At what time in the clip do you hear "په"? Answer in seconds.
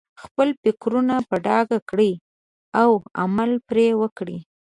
1.29-1.35